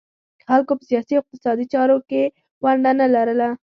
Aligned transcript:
خلکو 0.47 0.73
په 0.77 0.83
سیاسي 0.89 1.13
او 1.15 1.21
اقتصادي 1.23 1.65
چارو 1.73 1.97
کې 2.09 2.21
ونډه 2.63 2.91
نه 2.99 3.07
لرله 3.15 3.49